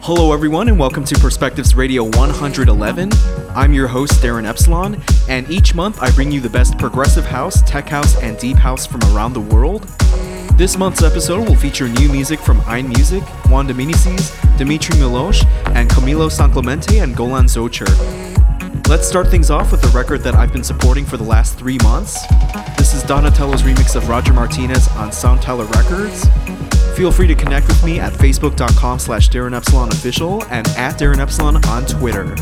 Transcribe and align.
Hello, 0.00 0.32
everyone, 0.32 0.66
and 0.66 0.76
welcome 0.76 1.04
to 1.04 1.16
Perspectives 1.20 1.76
Radio 1.76 2.02
111. 2.02 3.10
I'm 3.54 3.72
your 3.72 3.86
host, 3.86 4.20
Darin 4.20 4.46
Epsilon, 4.46 5.00
and 5.28 5.48
each 5.48 5.76
month 5.76 6.02
I 6.02 6.10
bring 6.10 6.32
you 6.32 6.40
the 6.40 6.50
best 6.50 6.76
progressive 6.76 7.24
house, 7.24 7.62
tech 7.62 7.88
house, 7.88 8.20
and 8.20 8.36
deep 8.36 8.56
house 8.56 8.84
from 8.84 9.00
around 9.14 9.34
the 9.34 9.40
world. 9.40 9.84
This 10.58 10.76
month's 10.76 11.04
episode 11.04 11.48
will 11.48 11.54
feature 11.54 11.88
new 11.88 12.08
music 12.08 12.40
from 12.40 12.60
Ein 12.62 12.88
Music, 12.88 13.22
Juan 13.48 13.68
Deminicis, 13.68 14.34
Dmitry 14.58 14.96
Molosh, 14.96 15.44
and 15.76 15.88
Kamilo 15.88 16.28
Sanclemente 16.28 17.00
and 17.00 17.14
Golan 17.14 17.44
Zocher. 17.44 17.88
Let's 18.88 19.06
start 19.06 19.28
things 19.28 19.52
off 19.52 19.70
with 19.70 19.84
a 19.84 19.96
record 19.96 20.22
that 20.22 20.34
I've 20.34 20.52
been 20.52 20.64
supporting 20.64 21.04
for 21.04 21.16
the 21.16 21.22
last 21.22 21.56
three 21.56 21.78
months. 21.84 22.26
This 22.76 22.92
is 22.92 23.04
Donatello's 23.04 23.62
remix 23.62 23.94
of 23.94 24.08
Roger 24.08 24.32
Martinez 24.32 24.88
on 24.96 25.10
Soundteller 25.10 25.70
Records. 25.76 26.69
Feel 27.00 27.10
free 27.10 27.28
to 27.28 27.34
connect 27.34 27.66
with 27.66 27.82
me 27.82 27.98
at 27.98 28.12
facebook.com 28.12 28.98
slash 28.98 29.30
Darin 29.30 29.54
Epsilon 29.54 29.88
official 29.88 30.44
and 30.50 30.68
at 30.76 30.98
Darin 30.98 31.18
Epsilon 31.18 31.56
on 31.64 31.86
Twitter. 31.86 32.36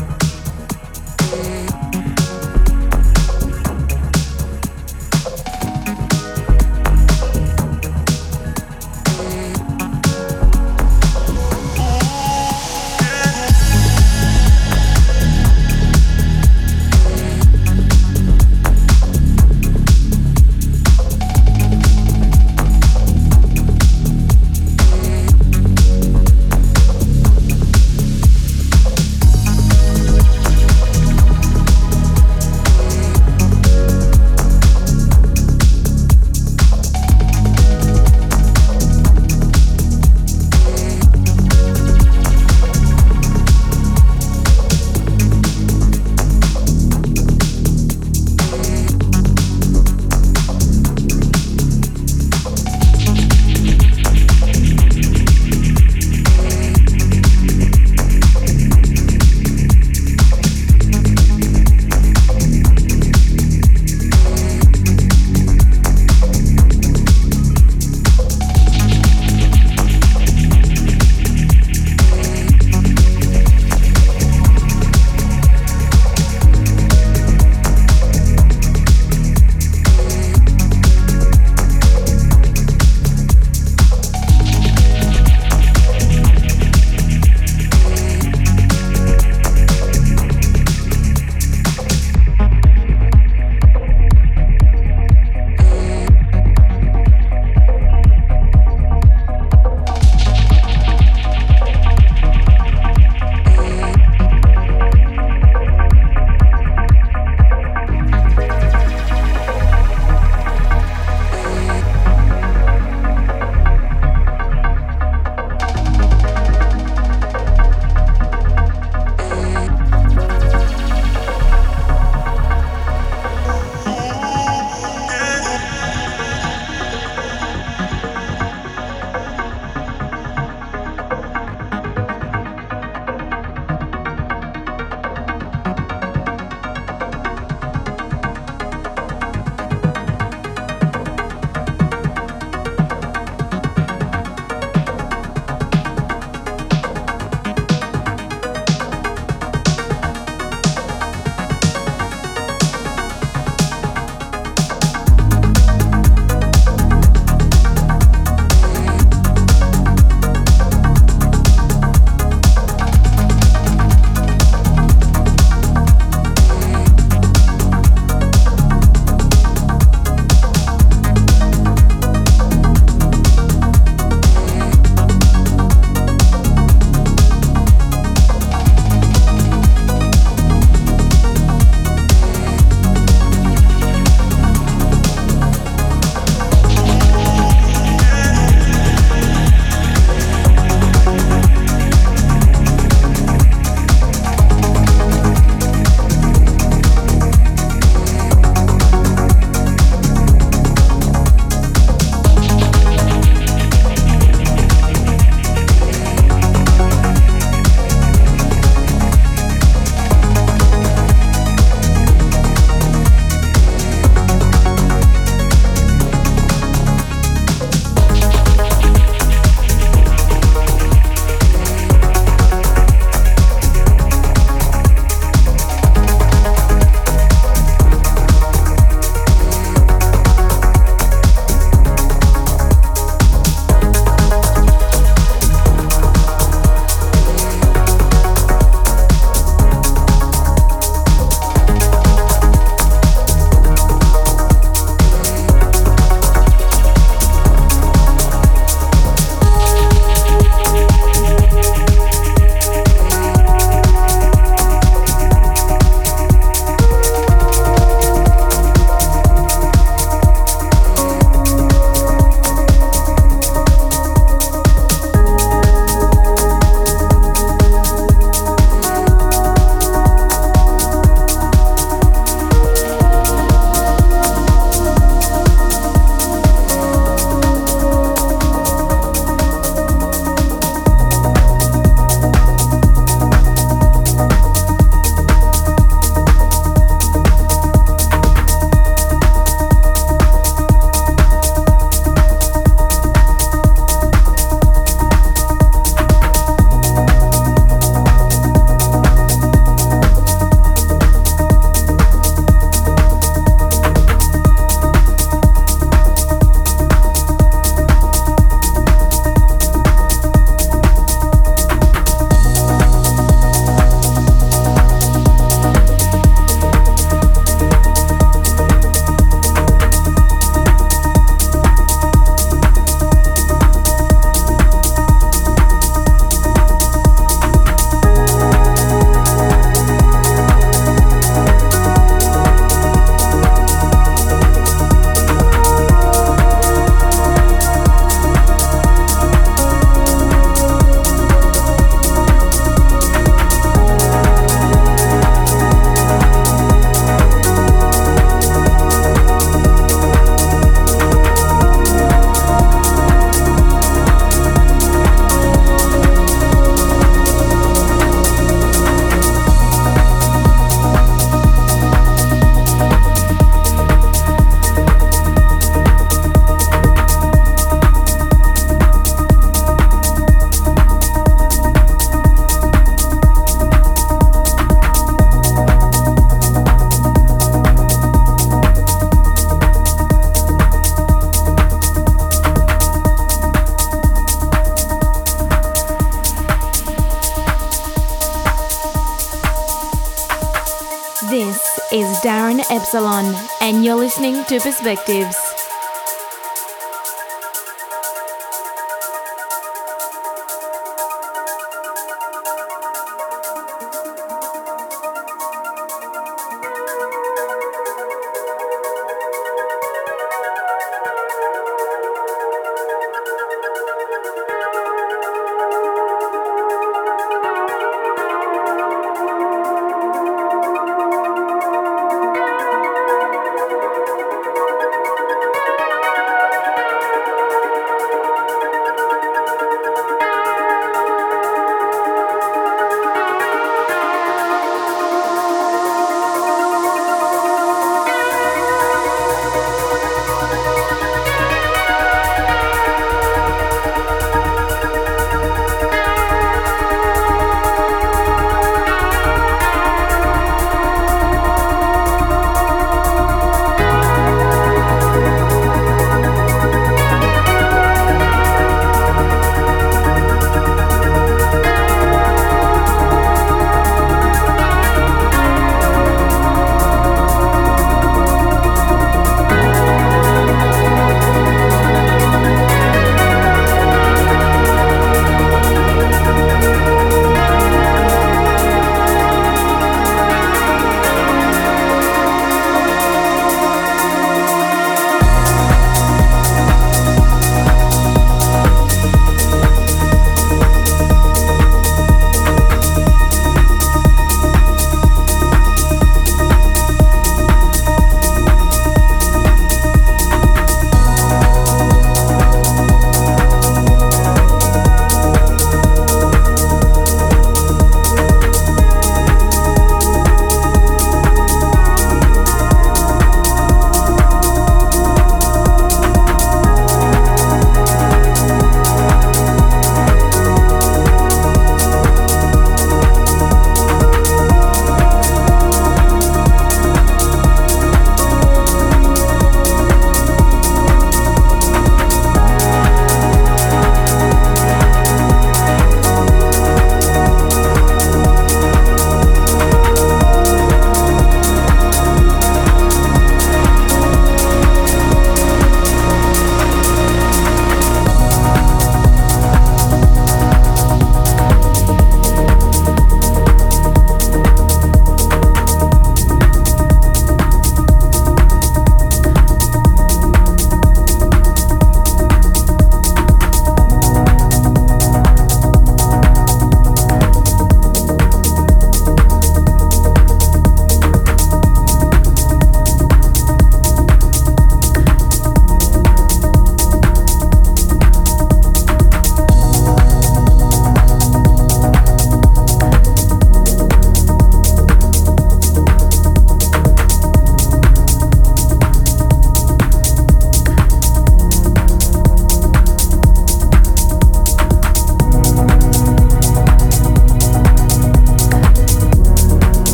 Perspectives. 394.49 395.48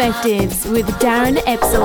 Perspectives 0.00 0.66
with 0.66 0.98
Darin 0.98 1.36
Epsilon. 1.46 1.79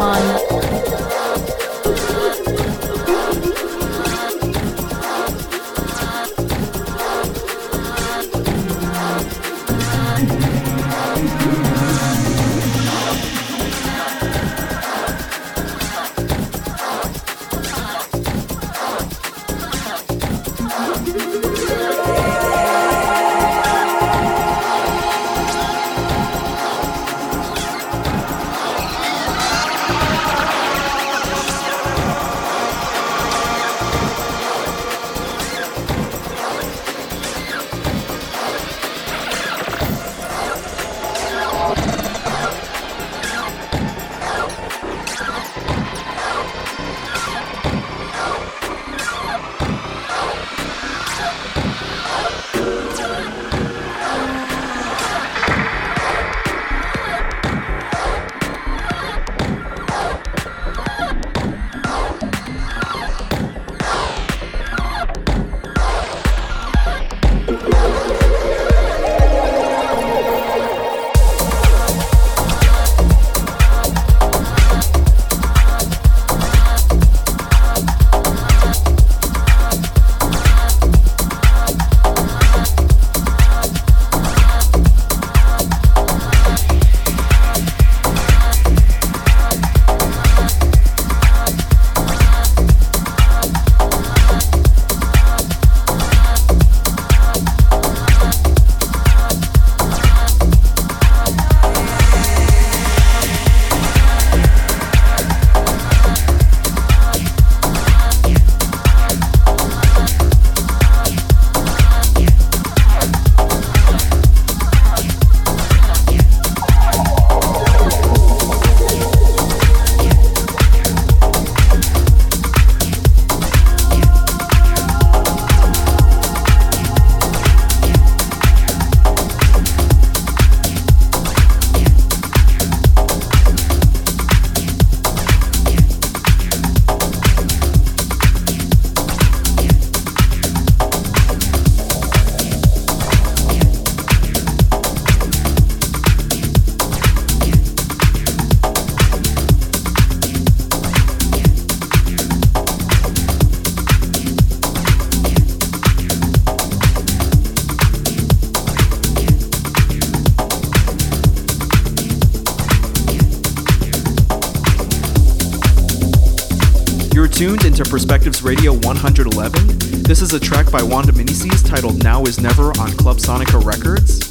Perspectives 168.05 168.43
Radio 168.43 168.71
111. 168.71 170.03
This 170.03 170.21
is 170.21 170.31
a 170.33 170.39
track 170.39 170.71
by 170.71 170.83
Juan 170.83 171.05
Deminicis 171.05 171.67
titled 171.67 172.03
Now 172.03 172.21
Is 172.21 172.39
Never 172.39 172.67
on 172.67 172.89
Clubsonica 172.89 173.65
Records. 173.65 174.29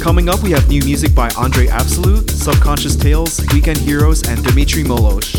Coming 0.00 0.28
up, 0.28 0.40
we 0.40 0.52
have 0.52 0.68
new 0.68 0.80
music 0.82 1.16
by 1.16 1.28
Andre 1.36 1.66
Absolut, 1.66 2.30
Subconscious 2.30 2.94
Tales, 2.94 3.44
Weekend 3.52 3.78
Heroes, 3.78 4.22
and 4.28 4.44
Dmitry 4.44 4.84
Molosh. 4.84 5.34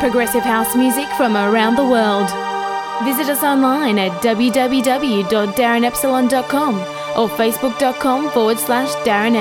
Progressive 0.00 0.44
house 0.44 0.76
music 0.76 1.08
from 1.16 1.36
around 1.36 1.76
the 1.76 1.84
world. 1.84 2.30
Visit 3.04 3.28
us 3.30 3.42
online 3.42 3.98
at 3.98 4.12
www.darinepsilon.com 4.22 6.74
or 7.18 7.28
facebook.com 7.28 8.30
forward 8.30 8.58
slash 8.58 8.94
Darin 9.04 9.34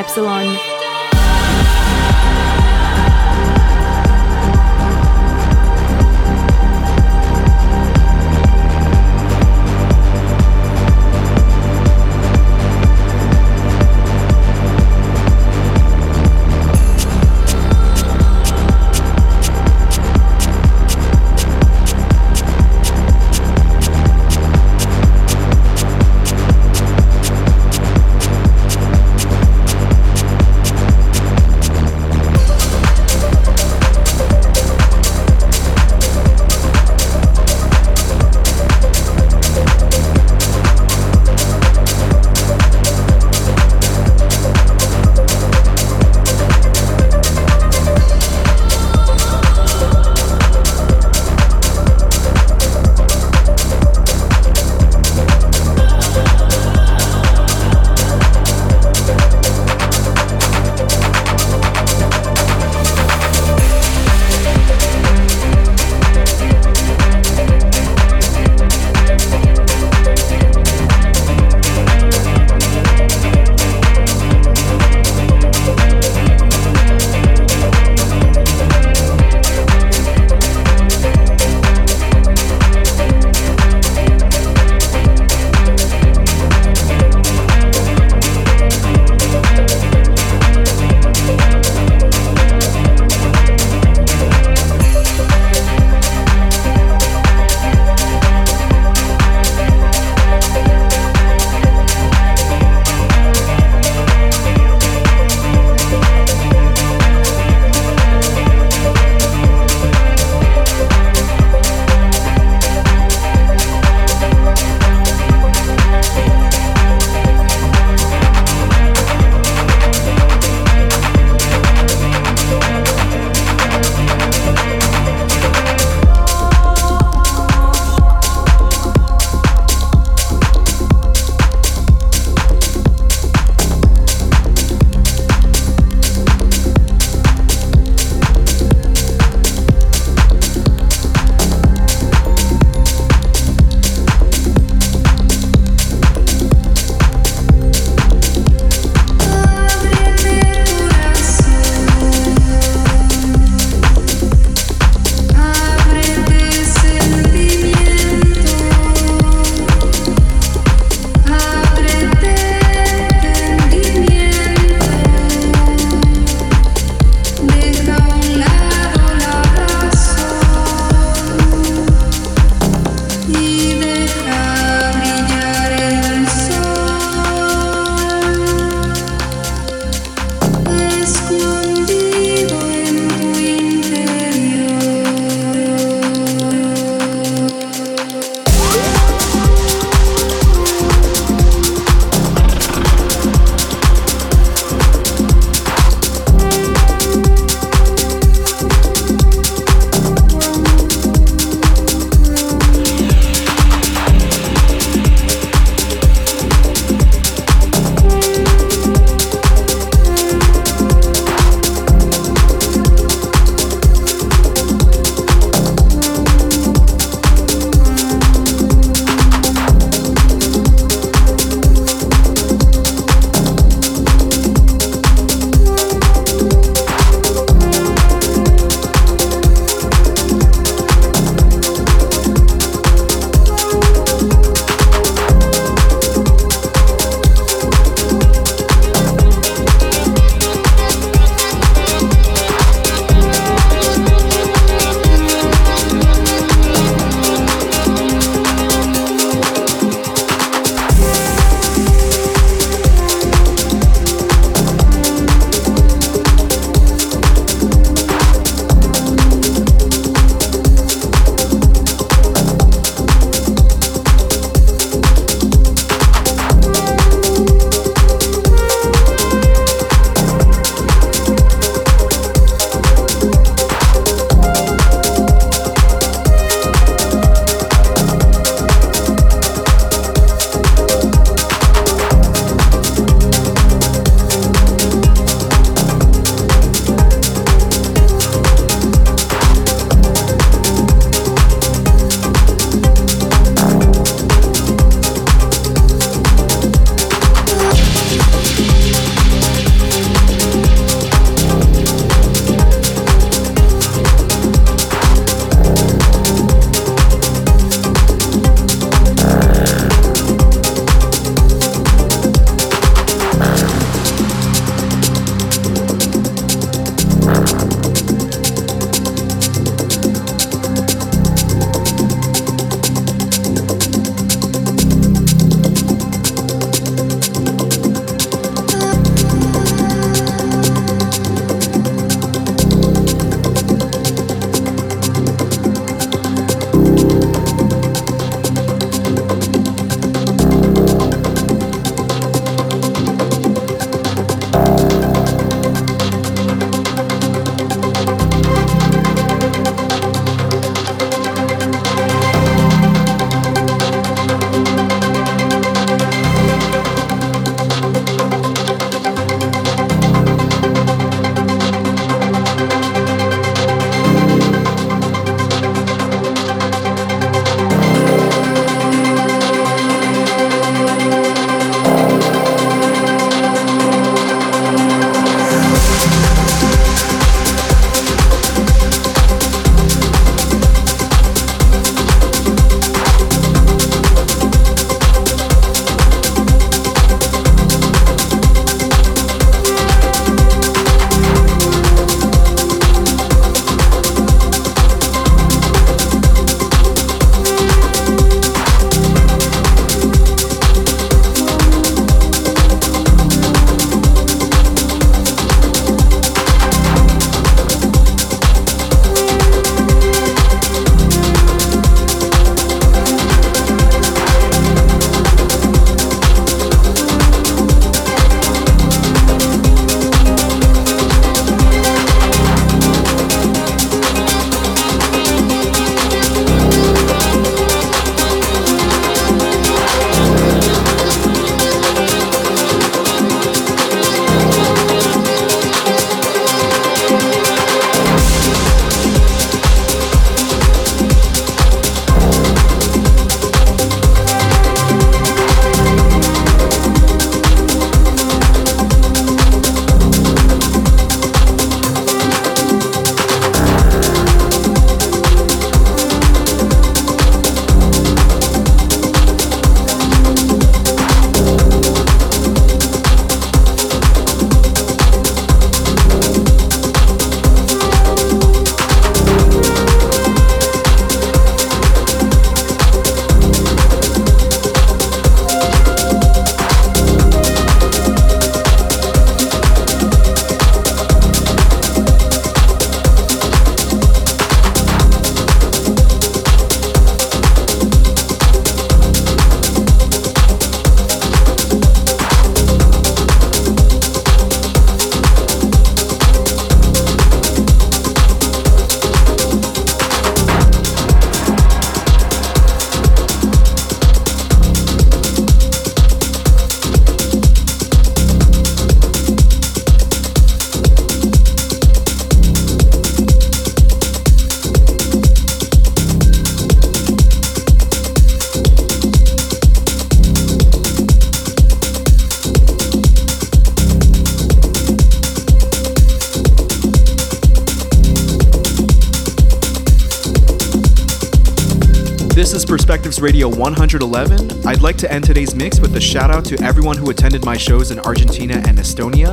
Radio 533.22 533.47
111. 533.47 534.68
I'd 534.68 534.82
like 534.82 534.97
to 534.97 535.11
end 535.11 535.24
today's 535.24 535.55
mix 535.55 535.80
with 535.80 535.95
a 535.95 535.99
shout 535.99 536.30
out 536.30 536.45
to 536.45 536.61
everyone 536.63 536.97
who 536.97 537.09
attended 537.09 537.43
my 537.45 537.57
shows 537.57 537.91
in 537.91 537.99
Argentina 537.99 538.55
and 538.68 538.78
Estonia. 538.78 539.32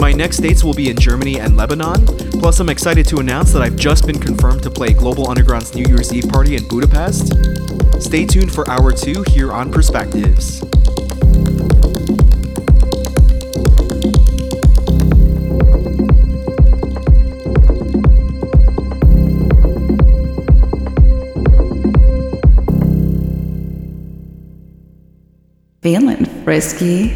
My 0.00 0.12
next 0.12 0.38
dates 0.38 0.64
will 0.64 0.74
be 0.74 0.90
in 0.90 0.96
Germany 0.96 1.38
and 1.38 1.56
Lebanon. 1.56 2.04
Plus, 2.40 2.60
I'm 2.60 2.68
excited 2.68 3.06
to 3.08 3.18
announce 3.18 3.52
that 3.52 3.62
I've 3.62 3.76
just 3.76 4.06
been 4.06 4.18
confirmed 4.18 4.62
to 4.64 4.70
play 4.70 4.92
Global 4.92 5.28
Underground's 5.28 5.74
New 5.74 5.84
Year's 5.86 6.12
Eve 6.12 6.28
party 6.28 6.56
in 6.56 6.66
Budapest. 6.68 7.32
Stay 8.02 8.26
tuned 8.26 8.52
for 8.52 8.68
hour 8.68 8.92
two 8.92 9.22
here 9.28 9.52
on 9.52 9.70
Perspectives. 9.70 10.55
Frisky. 26.46 27.10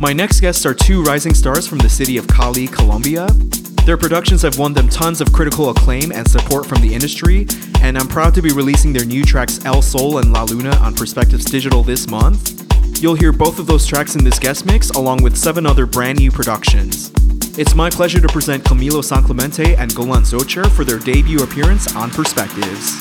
My 0.00 0.12
next 0.12 0.40
guests 0.40 0.66
are 0.66 0.74
two 0.74 1.04
rising 1.04 1.32
stars 1.32 1.64
from 1.64 1.78
the 1.78 1.88
city 1.88 2.16
of 2.16 2.26
Cali, 2.26 2.66
Colombia. 2.66 3.28
Their 3.86 3.96
productions 3.96 4.42
have 4.42 4.58
won 4.58 4.72
them 4.72 4.88
tons 4.88 5.20
of 5.20 5.32
critical 5.32 5.70
acclaim 5.70 6.10
and 6.10 6.26
support 6.26 6.66
from 6.66 6.82
the 6.82 6.92
industry, 6.92 7.46
and 7.82 7.96
I'm 7.96 8.08
proud 8.08 8.34
to 8.34 8.42
be 8.42 8.50
releasing 8.50 8.92
their 8.92 9.04
new 9.04 9.22
tracks 9.22 9.64
El 9.64 9.80
Sol 9.80 10.18
and 10.18 10.32
La 10.32 10.42
Luna 10.42 10.74
on 10.78 10.92
Perspectives 10.92 11.44
Digital 11.44 11.84
this 11.84 12.08
month. 12.08 13.00
You'll 13.00 13.14
hear 13.14 13.30
both 13.30 13.60
of 13.60 13.68
those 13.68 13.86
tracks 13.86 14.16
in 14.16 14.24
this 14.24 14.40
guest 14.40 14.66
mix, 14.66 14.90
along 14.90 15.22
with 15.22 15.36
seven 15.36 15.66
other 15.66 15.86
brand 15.86 16.18
new 16.18 16.32
productions. 16.32 17.12
It's 17.56 17.76
my 17.76 17.90
pleasure 17.90 18.20
to 18.20 18.26
present 18.26 18.64
Kamilo 18.64 19.04
Sanclemente 19.04 19.78
and 19.78 19.94
Golan 19.94 20.24
Zocher 20.24 20.68
for 20.68 20.84
their 20.84 20.98
debut 20.98 21.44
appearance 21.44 21.94
on 21.94 22.10
Perspectives. 22.10 23.00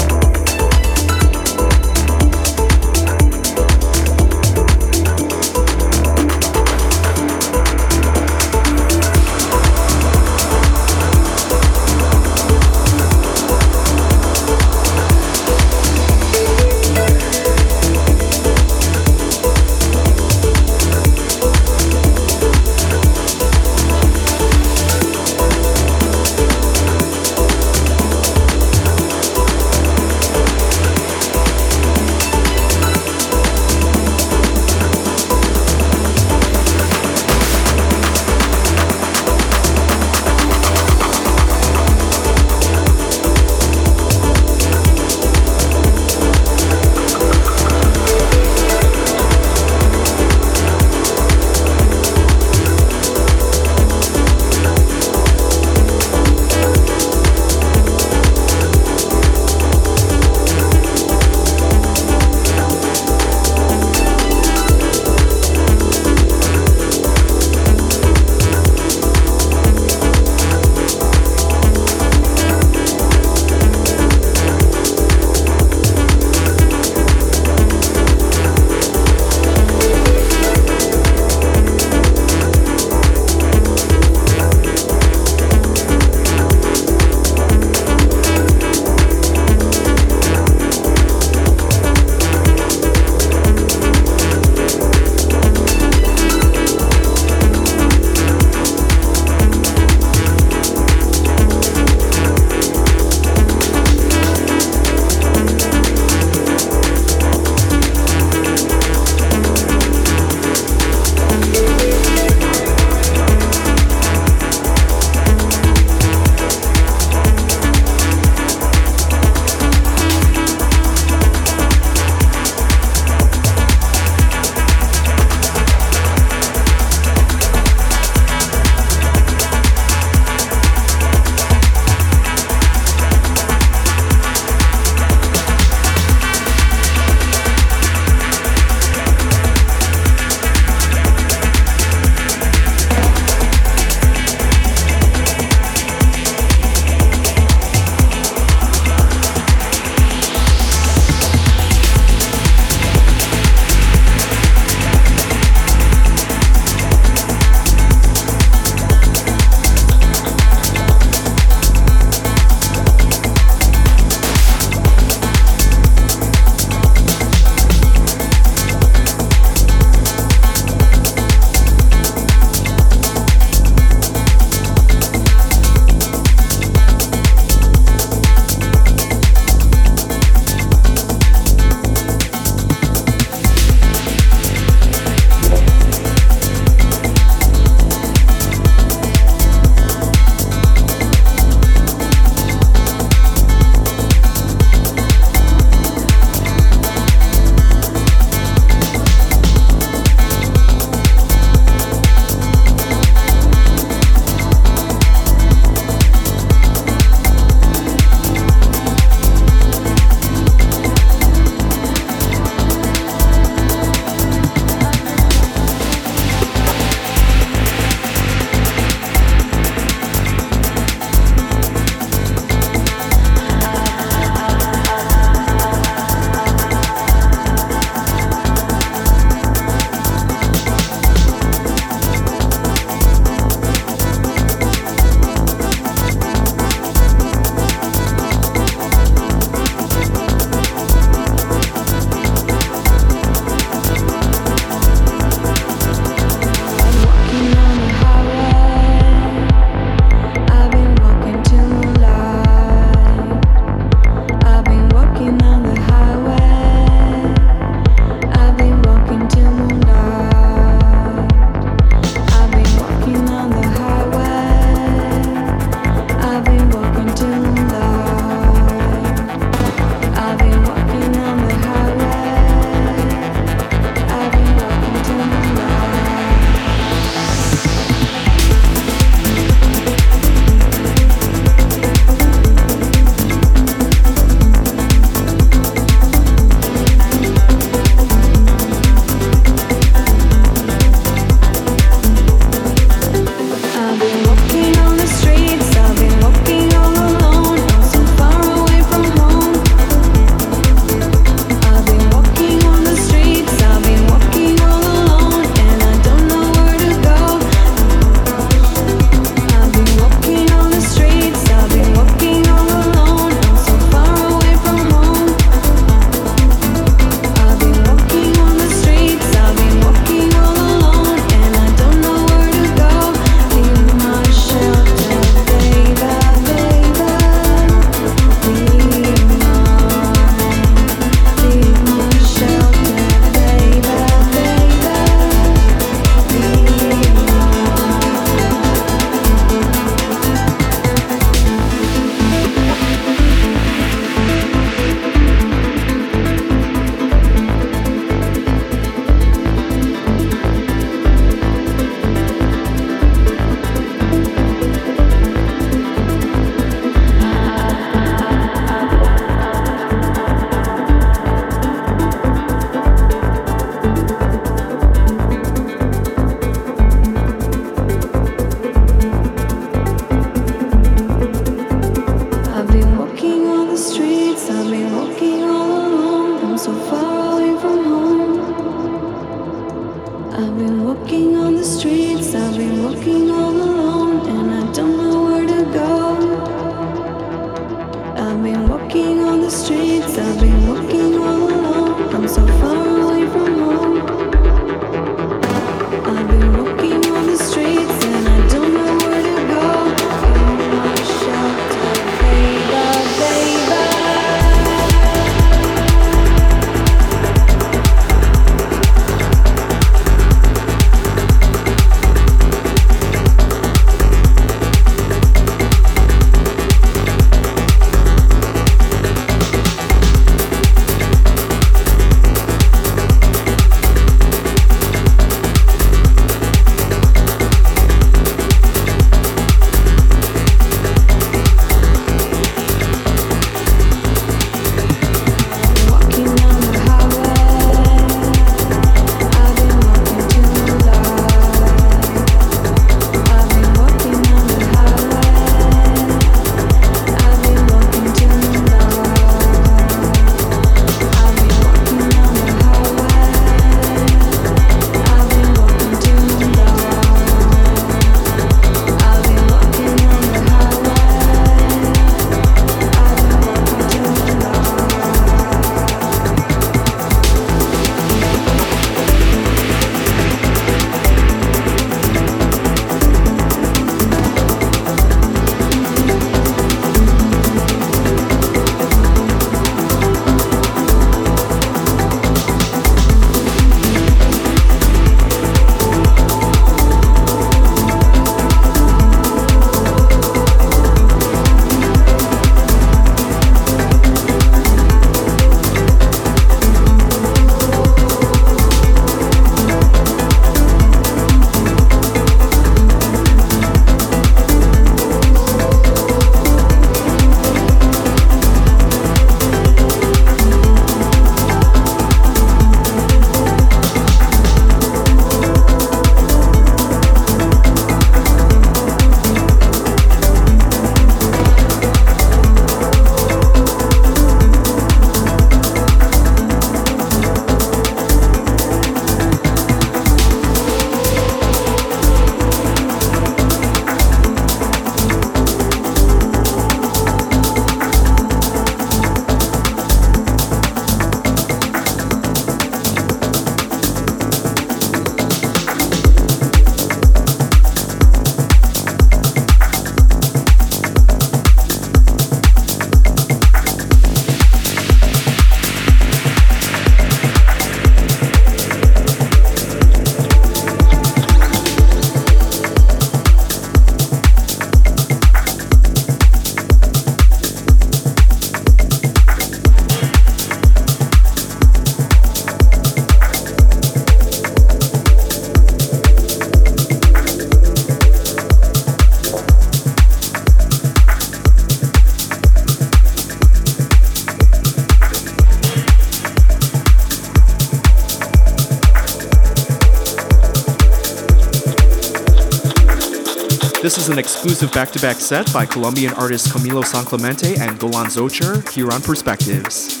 Exclusive 594.43 594.73
back 594.73 594.89
to 594.89 594.99
back 594.99 595.17
set 595.17 595.53
by 595.53 595.67
Colombian 595.67 596.15
artists 596.15 596.51
Kamilo 596.51 596.83
Sanclemente 596.83 597.59
and 597.59 597.77
Golan 597.77 598.07
Zocher 598.07 598.67
here 598.71 598.89
on 598.89 598.99
Perspectives. 598.99 600.00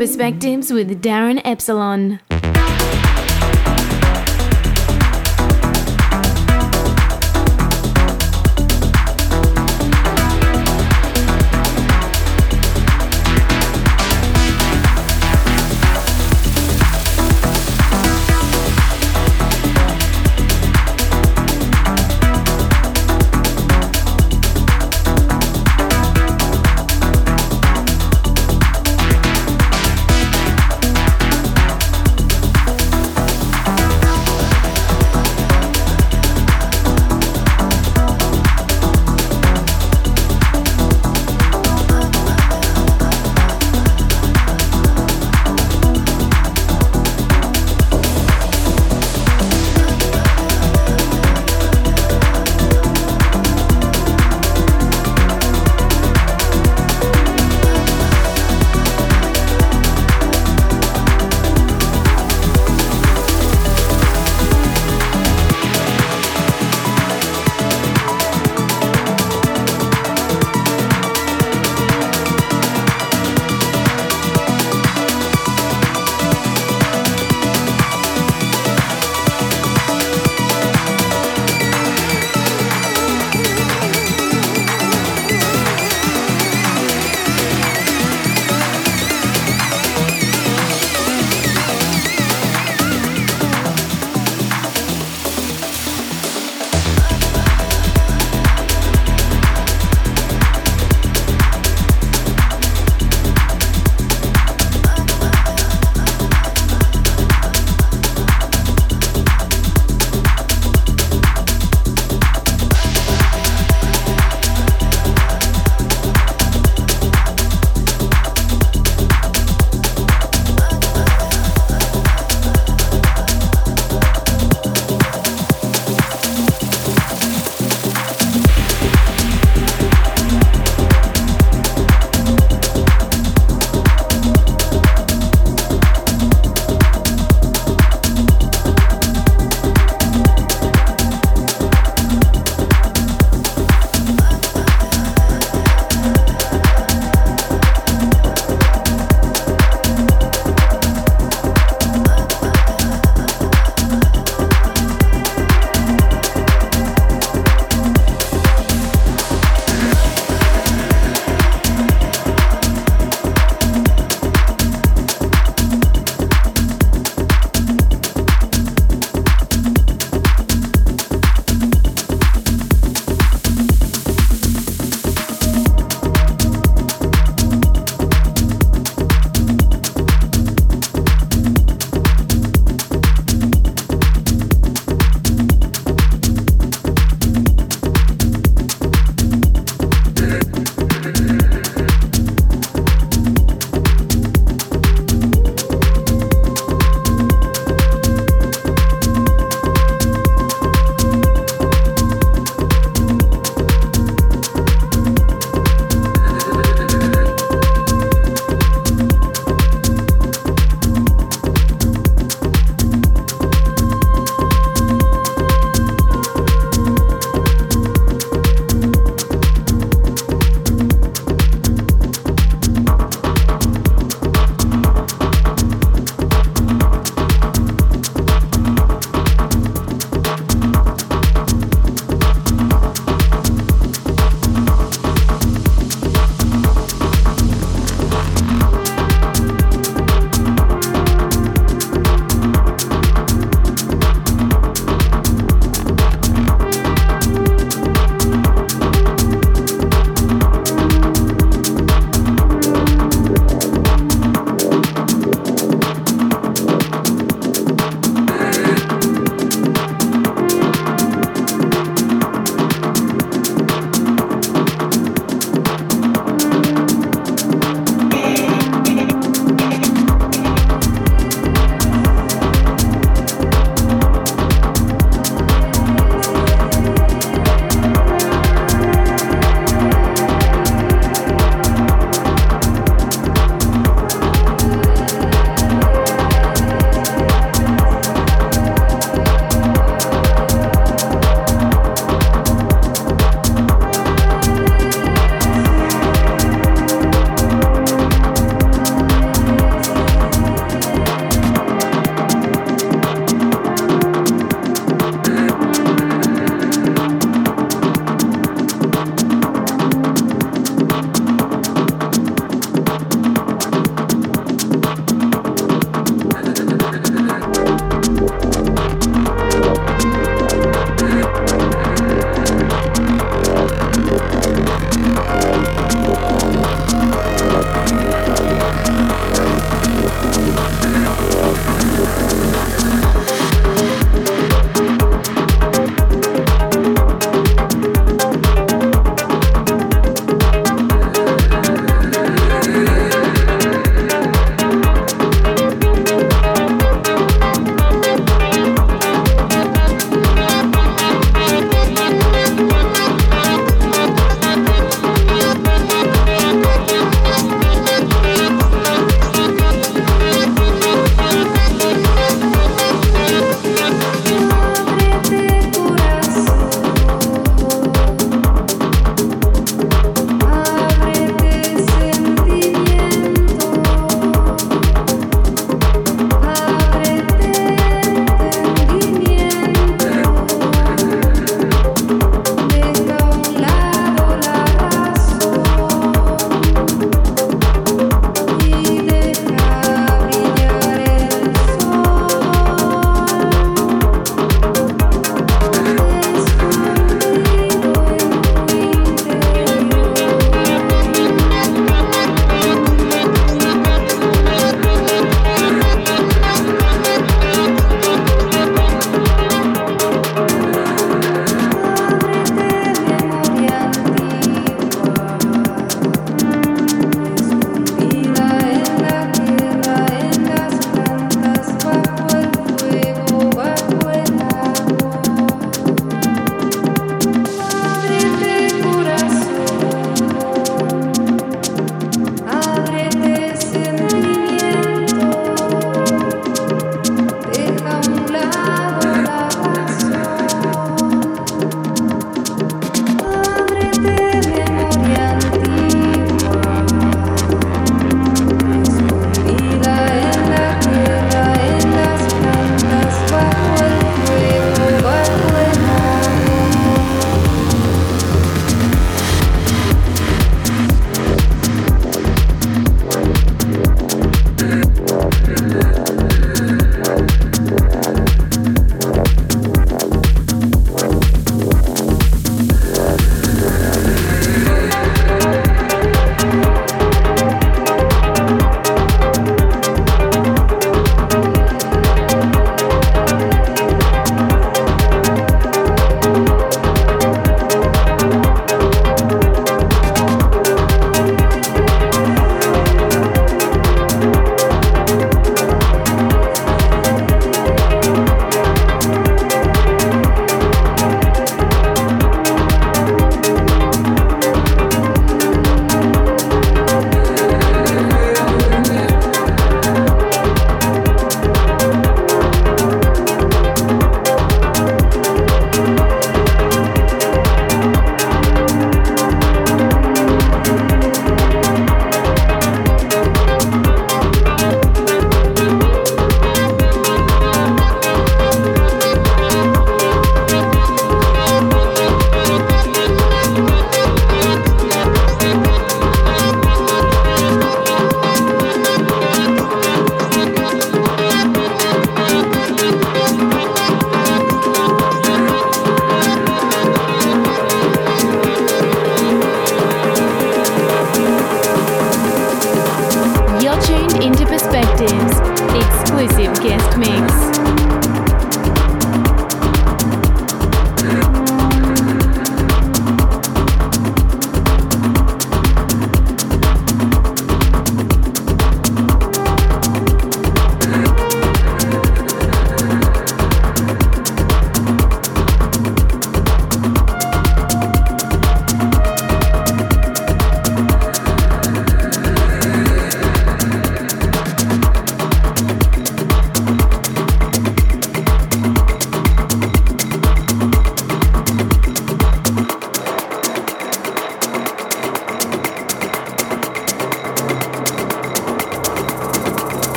Perspectives 0.00 0.72
with 0.72 1.02
Darin 1.02 1.44
Epsilon. 1.44 2.20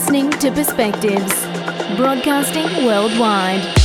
Listening 0.00 0.30
to 0.30 0.50
Perspectives, 0.50 1.44
broadcasting 1.94 2.86
worldwide. 2.86 3.79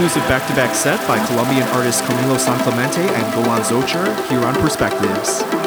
Exclusive 0.00 0.26
back 0.30 0.48
to 0.48 0.54
back 0.54 0.74
set 0.74 0.98
by 1.06 1.22
Colombian 1.26 1.68
artists 1.76 2.00
Kamilo 2.00 2.38
Sanclemente 2.38 3.06
and 3.06 3.34
Golan 3.34 3.60
Zocher 3.60 4.30
here 4.30 4.42
on 4.46 4.54
Perspectives. 4.54 5.59